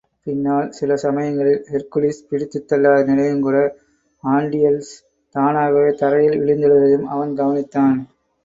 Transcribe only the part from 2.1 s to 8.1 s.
பிடித்துத் தள்ளாத நிலையிலுங்கூட ஆன்டியள்ஸ் தானாகத் தரையிலே விழுந்தெழுவதையும் அவன் கவனித்தான்.